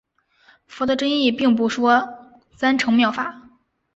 [0.65, 3.39] 佛的真意并不再说三乘妙法。